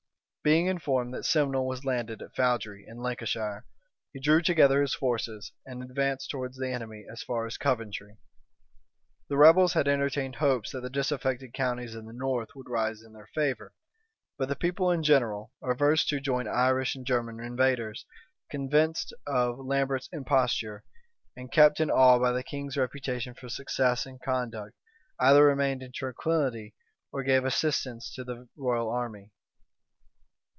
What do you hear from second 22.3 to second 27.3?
the king's reputation for success and conduct, either remained in tranquillity, or